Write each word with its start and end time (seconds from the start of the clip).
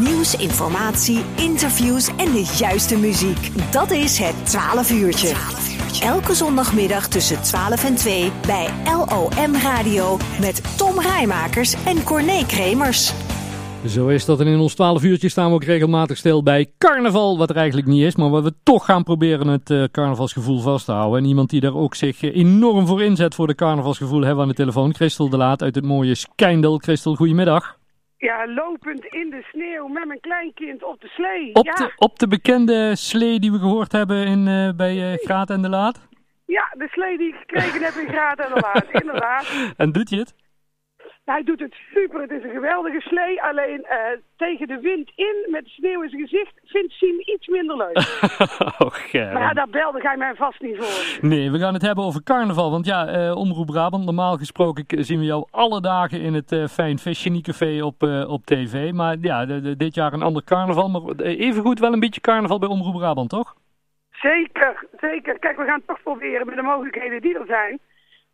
Nieuws, 0.00 0.36
informatie, 0.36 1.20
interviews 1.36 2.08
en 2.08 2.32
de 2.32 2.54
juiste 2.58 2.98
muziek. 2.98 3.72
Dat 3.72 3.90
is 3.90 4.18
het 4.18 4.46
12 4.46 4.90
uurtje. 4.90 5.34
Elke 6.02 6.34
zondagmiddag 6.34 7.08
tussen 7.08 7.42
12 7.42 7.84
en 7.84 7.94
2 7.94 8.32
bij 8.46 8.68
LOM 8.84 9.54
Radio 9.54 10.18
met 10.40 10.78
Tom 10.78 11.00
Rijmakers 11.00 11.84
en 11.84 12.04
Corné 12.04 12.46
Kremers. 12.46 13.12
Zo 13.86 14.08
is 14.08 14.24
dat. 14.24 14.40
En 14.40 14.46
in 14.46 14.58
ons 14.58 14.74
12 14.74 15.02
uurtje 15.02 15.28
staan 15.28 15.48
we 15.48 15.54
ook 15.54 15.64
regelmatig 15.64 16.16
stil 16.16 16.42
bij 16.42 16.72
carnaval. 16.78 17.38
Wat 17.38 17.50
er 17.50 17.56
eigenlijk 17.56 17.88
niet 17.88 18.02
is, 18.02 18.16
maar 18.16 18.30
waar 18.30 18.42
we 18.42 18.54
toch 18.62 18.84
gaan 18.84 19.02
proberen 19.02 19.46
het 19.46 19.70
uh, 19.70 19.84
carnavalsgevoel 19.90 20.60
vast 20.60 20.84
te 20.84 20.92
houden. 20.92 21.22
En 21.22 21.28
iemand 21.28 21.50
die 21.50 21.60
daar 21.60 21.74
ook 21.74 21.94
zich 21.94 22.22
uh, 22.22 22.36
enorm 22.36 22.86
voor 22.86 23.02
inzet 23.02 23.34
voor 23.34 23.46
de 23.46 23.54
carnavalsgevoel 23.54 24.20
hebben 24.20 24.36
we 24.36 24.42
aan 24.42 24.48
de 24.48 24.54
telefoon. 24.54 24.94
Christel 24.94 25.28
de 25.28 25.36
Laat 25.36 25.62
uit 25.62 25.74
het 25.74 25.84
mooie 25.84 26.14
Skijndel. 26.14 26.78
Christel, 26.78 27.14
goedemiddag. 27.14 27.76
Ja, 28.26 28.46
lopend 28.46 29.04
in 29.04 29.30
de 29.30 29.42
sneeuw 29.42 29.86
met 29.88 30.06
mijn 30.06 30.20
kleinkind 30.20 30.82
op 30.84 31.00
de 31.00 31.08
slee. 31.08 31.54
Op, 31.54 31.64
ja. 31.64 31.72
de, 31.72 31.92
op 31.96 32.18
de 32.18 32.28
bekende 32.28 32.96
slee 32.96 33.40
die 33.40 33.52
we 33.52 33.58
gehoord 33.58 33.92
hebben 33.92 34.26
in, 34.26 34.46
uh, 34.46 34.70
bij 34.76 35.16
Graat 35.16 35.50
en 35.50 35.62
de 35.62 35.68
Laat? 35.68 36.08
Ja, 36.46 36.74
de 36.78 36.88
slee 36.88 37.18
die 37.18 37.28
ik 37.28 37.34
gekregen 37.34 37.82
heb 37.82 37.94
in 37.94 38.08
Graat 38.08 38.38
en 38.38 38.54
de 38.54 38.60
Laat, 38.60 38.86
inderdaad. 39.02 39.74
En 39.76 39.92
doet 39.92 40.10
je 40.10 40.16
het? 40.16 40.34
Hij 41.26 41.42
doet 41.42 41.60
het 41.60 41.74
super. 41.94 42.20
Het 42.20 42.30
is 42.30 42.42
een 42.42 42.50
geweldige 42.50 43.00
slee. 43.00 43.42
Alleen 43.42 43.86
uh, 43.90 43.96
tegen 44.36 44.66
de 44.66 44.80
wind 44.80 45.12
in, 45.14 45.46
met 45.50 45.66
sneeuw 45.66 46.02
in 46.02 46.08
zijn 46.08 46.22
gezicht, 46.22 46.52
vindt 46.64 46.92
Siem 46.92 47.20
iets 47.20 47.46
minder 47.46 47.76
leuk. 47.76 47.96
oh. 48.78 49.32
Maar 49.32 49.42
ja, 49.42 49.52
daar 49.52 49.68
belde 49.68 50.02
jij 50.02 50.16
mij 50.16 50.34
vast 50.34 50.60
niet 50.60 50.76
voor. 50.76 51.28
Nee, 51.28 51.50
we 51.50 51.58
gaan 51.58 51.72
het 51.72 51.82
hebben 51.82 52.04
over 52.04 52.22
carnaval. 52.22 52.70
Want 52.70 52.86
ja, 52.86 53.28
uh, 53.28 53.36
Omroep 53.36 53.66
Brabant, 53.66 54.04
normaal 54.04 54.36
gesproken 54.36 55.04
zien 55.04 55.18
we 55.18 55.24
jou 55.24 55.46
alle 55.50 55.80
dagen 55.80 56.20
in 56.20 56.34
het 56.34 56.52
uh, 56.52 56.66
Fijn 56.66 56.98
Vis 56.98 57.28
Café 57.42 57.84
op, 57.84 58.02
op 58.28 58.44
tv. 58.44 58.92
Maar 58.92 59.16
ja, 59.20 59.44
dit 59.76 59.94
jaar 59.94 60.12
een 60.12 60.22
ander 60.22 60.44
carnaval. 60.44 60.88
Maar 60.88 61.26
evengoed 61.26 61.78
wel 61.78 61.92
een 61.92 62.00
beetje 62.00 62.20
carnaval 62.20 62.58
bij 62.58 62.68
Omroep 62.68 62.94
Brabant, 62.94 63.28
toch? 63.28 63.54
Zeker, 64.10 64.86
zeker. 65.00 65.38
Kijk, 65.38 65.56
we 65.56 65.64
gaan 65.64 65.78
het 65.78 65.86
toch 65.86 66.02
proberen 66.02 66.46
met 66.46 66.56
de 66.56 66.62
mogelijkheden 66.62 67.22
die 67.22 67.38
er 67.38 67.46
zijn 67.46 67.80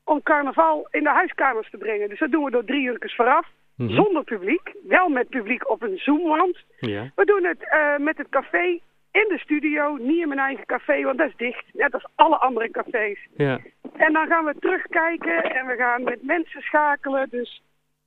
om 0.04 0.22
carnaval 0.22 0.86
in 0.90 1.02
de 1.02 1.10
huiskamers 1.10 1.70
te 1.70 1.76
brengen. 1.76 2.08
Dus 2.08 2.18
dat 2.18 2.30
doen 2.30 2.44
we 2.44 2.50
door 2.50 2.64
drie 2.64 2.86
uur 2.86 3.12
vooraf, 3.16 3.46
mm 3.76 3.86
-hmm. 3.86 3.96
zonder 3.96 4.24
publiek. 4.24 4.74
Wel 4.88 5.08
met 5.08 5.28
publiek 5.28 5.70
op 5.70 5.82
een 5.82 5.98
zoomwand. 5.98 6.56
Ja. 6.78 7.10
We 7.14 7.24
doen 7.24 7.44
het 7.44 7.62
uh, 7.62 8.04
met 8.04 8.18
het 8.18 8.28
café 8.28 8.80
in 9.10 9.26
de 9.28 9.38
studio, 9.38 9.96
niet 9.96 10.20
in 10.20 10.28
mijn 10.28 10.40
eigen 10.40 10.66
café, 10.66 11.02
want 11.02 11.18
dat 11.18 11.28
is 11.28 11.36
dicht. 11.36 11.64
Net 11.72 11.94
als 11.94 12.06
alle 12.14 12.36
andere 12.36 12.70
cafés. 12.70 13.18
Ja. 13.36 13.60
En 13.96 14.12
dan 14.12 14.26
gaan 14.26 14.44
we 14.44 14.54
terugkijken 14.60 15.42
en 15.42 15.66
we 15.66 15.74
gaan 15.76 16.02
met 16.02 16.22
mensen 16.22 16.60
schakelen. 16.60 17.28
Dus 17.30 17.62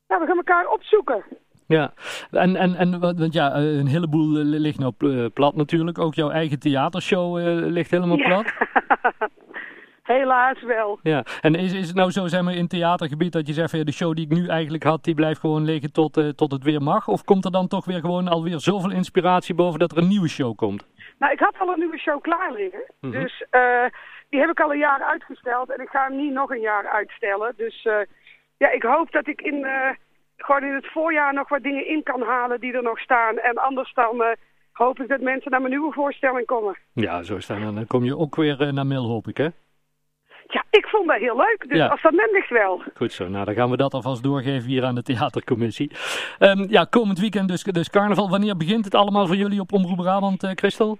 ja, 0.06 0.20
we 0.20 0.26
gaan 0.26 0.36
elkaar 0.36 0.68
opzoeken. 0.68 1.24
Ja, 1.66 1.92
en, 2.30 2.56
en, 2.56 2.74
en 2.74 3.00
want 3.00 3.32
ja, 3.32 3.56
een 3.56 3.86
heleboel 3.86 4.28
ligt 4.44 4.78
nou 4.78 5.28
plat 5.28 5.56
natuurlijk. 5.56 5.98
Ook 5.98 6.14
jouw 6.14 6.30
eigen 6.30 6.58
theatershow 6.58 7.38
uh, 7.38 7.44
ligt 7.66 7.90
helemaal 7.90 8.16
ja. 8.16 8.26
plat. 8.26 8.52
Helaas 10.06 10.62
wel. 10.62 10.98
Ja, 11.02 11.24
en 11.40 11.54
is, 11.54 11.72
is 11.72 11.86
het 11.86 11.96
nou 11.96 12.10
zo, 12.10 12.26
zeg 12.26 12.42
maar, 12.42 12.54
in 12.54 12.68
theatergebied 12.68 13.32
dat 13.32 13.46
je 13.46 13.52
zegt 13.52 13.70
van 13.70 13.78
ja, 13.78 13.84
de 13.84 13.92
show 13.92 14.14
die 14.14 14.24
ik 14.24 14.36
nu 14.36 14.48
eigenlijk 14.48 14.84
had, 14.84 15.04
die 15.04 15.14
blijft 15.14 15.40
gewoon 15.40 15.64
liggen 15.64 15.92
tot, 15.92 16.16
uh, 16.16 16.28
tot 16.28 16.52
het 16.52 16.62
weer 16.62 16.82
mag? 16.82 17.08
Of 17.08 17.24
komt 17.24 17.44
er 17.44 17.50
dan 17.50 17.68
toch 17.68 17.84
weer 17.84 18.00
gewoon 18.00 18.28
alweer 18.28 18.60
zoveel 18.60 18.90
inspiratie 18.90 19.54
boven 19.54 19.78
dat 19.78 19.92
er 19.92 19.98
een 19.98 20.08
nieuwe 20.08 20.28
show 20.28 20.56
komt? 20.56 20.86
Nou, 21.18 21.32
ik 21.32 21.38
had 21.38 21.54
al 21.58 21.72
een 21.72 21.78
nieuwe 21.78 21.98
show 21.98 22.20
klaar 22.20 22.52
liggen. 22.52 22.80
Mhm. 22.86 23.06
Mm 23.06 23.12
-hmm. 23.12 23.22
Dus 23.22 23.44
uh, 23.50 23.84
die 24.28 24.40
heb 24.40 24.50
ik 24.50 24.60
al 24.60 24.72
een 24.72 24.78
jaar 24.78 25.02
uitgesteld 25.02 25.70
en 25.70 25.80
ik 25.82 25.88
ga 25.88 26.06
hem 26.08 26.16
niet 26.16 26.32
nog 26.32 26.50
een 26.50 26.60
jaar 26.60 26.86
uitstellen. 26.86 27.52
Dus 27.56 27.84
uh, 27.84 27.94
ja, 28.56 28.70
ik 28.70 28.82
hoop 28.82 29.12
dat 29.12 29.26
ik 29.26 29.40
in, 29.40 29.66
gewoon 30.36 30.64
in 30.64 30.74
het 30.74 30.92
voorjaar 30.92 31.34
nog 31.34 31.48
wat 31.48 31.62
dingen 31.62 31.88
in 31.88 32.02
kan 32.02 32.22
halen 32.22 32.60
die 32.60 32.72
er 32.72 32.82
nog 32.82 32.98
staan. 32.98 33.38
En 33.38 33.56
anders 33.56 33.94
dan 33.94 34.24
hoop 34.72 35.00
ik 35.00 35.08
dat 35.08 35.20
mensen 35.20 35.50
naar 35.50 35.60
mijn 35.60 35.72
nieuwe 35.72 35.92
voorstelling 35.92 36.46
komen. 36.46 36.76
Ja, 36.92 37.22
zo 37.22 37.36
is 37.36 37.46
dat. 37.46 37.60
Dan 37.60 37.86
kom 37.86 38.04
je 38.04 38.18
ook 38.18 38.36
weer 38.36 38.72
naar 38.72 38.86
Mil, 38.86 39.06
hoop 39.06 39.28
ik, 39.28 39.36
hè? 39.36 39.48
Ja, 40.48 40.64
ik 40.70 40.86
vond 40.86 41.08
dat 41.08 41.18
heel 41.18 41.36
leuk. 41.36 41.64
Dus 41.68 41.78
Ja. 41.78 41.86
als 41.86 42.02
dat 42.02 42.12
ligt 42.32 42.48
wel. 42.50 42.82
Goed 42.94 43.12
zo, 43.12 43.28
nou 43.28 43.44
dan 43.44 43.54
gaan 43.54 43.70
we 43.70 43.76
dat 43.76 43.94
alvast 43.94 44.22
doorgeven 44.22 44.68
hier 44.68 44.84
aan 44.84 44.94
de 44.94 45.02
theatercommissie. 45.02 45.90
Ehm, 46.38 46.64
ja, 46.68 46.84
komend 46.84 47.18
weekend 47.20 47.48
dus, 47.48 47.62
dus 47.62 47.90
carnaval. 47.90 48.30
Wanneer 48.30 48.56
begint 48.56 48.84
het 48.84 48.94
allemaal 48.94 49.26
voor 49.26 49.36
jullie 49.36 49.60
op 49.60 49.72
Omroep 49.72 49.96
Brabant, 49.96 50.42
eh, 50.42 50.50
Christel? 50.54 50.98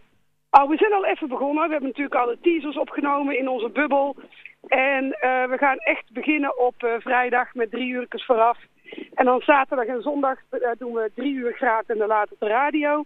Oh, 0.50 0.68
we 0.68 0.76
zijn 0.76 0.92
al 0.92 1.06
even 1.06 1.28
begonnen. 1.28 1.64
We 1.64 1.70
hebben 1.70 1.88
natuurlijk 1.88 2.14
al 2.16 2.26
de 2.26 2.38
teasers 2.42 2.76
opgenomen 2.78 3.38
in 3.38 3.48
onze 3.48 3.68
bubbel. 3.68 4.16
En 4.68 5.12
eh, 5.12 5.44
we 5.44 5.56
gaan 5.58 5.78
echt 5.78 6.12
beginnen 6.12 6.58
op 6.58 6.82
eh, 6.82 6.90
vrijdag 6.98 7.54
met 7.54 7.70
drie 7.70 7.88
uur 7.88 8.06
vooraf. 8.08 8.58
En 9.14 9.24
dan 9.24 9.40
zaterdag 9.40 9.86
en 9.86 10.02
zondag 10.02 10.38
doen 10.78 10.92
we 10.92 11.10
drie 11.14 11.34
uur 11.34 11.52
gratis 11.52 11.88
en 11.88 11.98
dan 11.98 12.08
later 12.08 12.32
op 12.32 12.40
de 12.40 12.46
radio. 12.46 13.04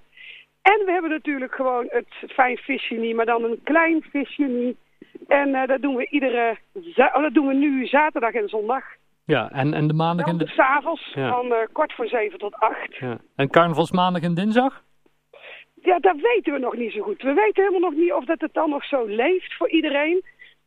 En 0.63 0.85
we 0.85 0.93
hebben 0.93 1.11
natuurlijk 1.11 1.55
gewoon 1.55 1.87
het 1.89 2.33
fijn 2.33 2.57
visje 2.57 2.95
niet, 2.95 3.15
maar 3.17 3.27
dan 3.27 3.45
een 3.45 3.61
klein 3.65 4.05
visje 4.11 4.43
niet. 4.43 4.77
En 5.29 5.49
uh, 5.49 5.67
dat 5.67 5.83
doen 5.83 5.97
we 5.97 6.07
iedere, 6.11 6.57
oh, 6.97 7.23
dat 7.23 7.35
doen 7.35 7.47
we 7.47 7.55
nu 7.55 7.87
zaterdag 7.87 8.33
en 8.33 8.49
zondag. 8.49 8.85
Ja, 9.25 9.51
en, 9.51 9.75
en 9.75 9.87
de 9.87 9.95
maandag 9.95 10.27
en 10.27 10.39
de... 10.39 10.47
s'avonds 10.47 11.13
Ja. 11.15 11.29
van 11.31 11.47
uh, 11.47 11.57
kwart 11.73 11.93
voor 11.93 12.07
zeven 12.07 12.39
tot 12.39 12.55
acht. 12.55 12.97
Ja. 12.97 13.19
En 13.37 13.51
carnavalsmaandag 13.51 14.23
en 14.23 14.35
dinsdag? 14.35 14.83
Ja, 15.83 15.99
dat 15.99 16.17
weten 16.17 16.53
we 16.53 16.59
nog 16.59 16.77
niet 16.77 16.93
zo 16.93 17.03
goed. 17.03 17.23
We 17.23 17.33
weten 17.33 17.65
helemaal 17.65 17.91
nog 17.91 17.99
niet 17.99 18.13
of 18.13 18.25
dat 18.25 18.41
het 18.41 18.55
dan 18.55 18.71
nog 18.71 18.85
zo 18.85 19.05
leeft 19.07 19.55
voor 19.57 19.69
iedereen. 19.71 20.23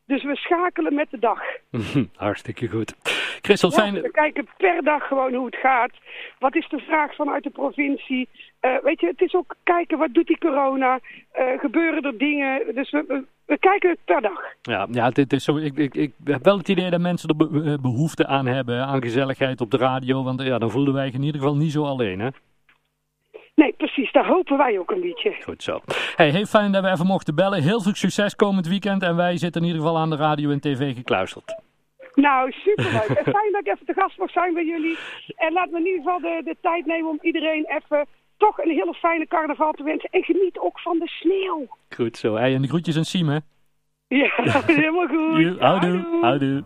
Dus 0.06 0.24
we 0.24 0.36
schakelen 0.36 0.94
met 0.94 1.10
de 1.12 1.20
dag. 1.20 1.42
Hartstikke 2.16 2.68
goed. 2.68 2.96
Christel, 3.42 3.70
Ja, 3.70 3.76
fijn... 3.76 3.94
we 4.02 4.12
kijken 4.12 4.48
per 4.58 4.84
dag 4.84 5.08
gewoon 5.08 5.34
hoe 5.34 5.46
het 5.46 5.56
gaat. 5.56 5.92
Wat 6.40 6.56
is 6.56 6.68
de 6.70 6.80
vraag 6.80 7.16
vanuit 7.16 7.44
de 7.44 7.50
provincie? 7.50 8.30
Eh, 8.60 8.76
weet 8.84 9.00
je, 9.00 9.08
het 9.08 9.22
is 9.22 9.34
ook 9.34 9.56
kijken 9.64 9.98
wat 9.98 10.14
doet 10.14 10.28
die 10.28 10.38
corona? 10.38 11.00
Eh, 11.32 11.60
gebeuren 11.60 12.04
er 12.04 12.18
dingen? 12.18 12.76
Dus 12.76 12.92
we, 12.92 13.04
we, 13.08 13.24
we 13.46 13.58
kijken 13.60 13.90
het 13.90 14.00
per 14.06 14.22
dag. 14.22 14.40
Ja, 14.62 14.88
ja 14.92 15.10
het 15.14 15.34
is 15.34 15.44
zo, 15.44 15.58
ik, 15.58 15.78
ik, 15.78 15.96
ik 15.96 16.14
heb 16.24 16.44
wel 16.44 16.58
het 16.58 16.70
idee 16.70 16.90
dat 16.90 17.00
mensen 17.00 17.30
er 17.30 17.36
be- 17.36 17.64
eh, 17.66 17.74
behoefte 17.82 18.28
aan 18.28 18.46
hebben, 18.46 18.86
aan 18.86 19.02
gezelligheid 19.02 19.62
op 19.62 19.72
de 19.72 19.78
radio. 19.78 20.24
Want 20.24 20.40
eh, 20.42 20.48
ja, 20.48 20.58
dan 20.58 20.72
voelden 20.72 20.94
wij 20.94 21.08
in 21.14 21.24
ieder 21.24 21.42
geval 21.42 21.56
niet 21.56 21.72
zo 21.72 21.84
alleen, 21.84 22.20
hè? 22.20 22.30
Nee, 23.56 23.74
precies. 23.74 24.12
Daar 24.12 24.28
hopen 24.28 24.58
wij 24.58 24.80
ook 24.80 24.92
een 24.92 25.02
beetje. 25.02 25.36
Goed 25.44 25.64
zo. 25.64 25.80
Hey, 26.16 26.30
heel 26.30 26.46
fijn 26.46 26.72
dat 26.72 26.84
we 26.84 26.90
even 26.90 27.06
mochten 27.06 27.36
bellen. 27.36 27.62
Heel 27.62 27.82
veel 27.82 27.94
succes 27.94 28.36
komend 28.36 28.68
weekend. 28.68 29.04
En 29.04 29.16
wij 29.16 29.38
zitten 29.38 29.62
in 29.62 29.68
ieder 29.68 29.82
geval 29.82 29.98
aan 29.98 30.10
de 30.10 30.16
radio 30.16 30.50
en 30.50 30.60
tv 30.60 30.96
gekluisterd. 30.96 31.62
Nou, 32.14 32.52
superleuk. 32.52 33.08
en 33.20 33.24
fijn 33.32 33.52
dat 33.52 33.62
ik 33.66 33.74
even 33.74 33.86
te 33.86 33.94
gast 33.94 34.18
mag 34.18 34.32
zijn 34.32 34.54
bij 34.54 34.66
jullie. 34.66 34.98
En 35.36 35.54
laat 35.54 35.70
me 35.70 35.78
in 35.80 35.86
ieder 35.86 36.02
geval 36.04 36.20
de, 36.20 36.42
de 36.44 36.56
tijd 36.62 36.86
nemen 36.86 37.10
om 37.10 37.20
iedereen 37.22 37.66
even 37.66 38.06
toch 38.46 38.58
een 38.58 38.72
hele 38.72 38.94
fijne 38.94 39.28
carnaval 39.28 39.72
te 39.72 39.84
wensen. 39.84 40.10
En 40.10 40.24
geniet 40.24 40.60
ook 40.60 40.80
van 40.80 41.00
de 41.00 41.08
sneeuw. 41.08 41.68
Goed 41.96 42.18
zo. 42.18 42.36
Hey, 42.36 42.56
en 42.56 42.62
de 42.62 42.68
groetjes 42.68 42.98
aan 42.98 43.04
Siem, 43.04 43.30
hè? 43.30 43.38
Ja, 44.08 44.32
helemaal 44.66 45.08
goed. 45.08 45.60
Houdoe. 45.68 46.18
Houdoe. 46.22 46.64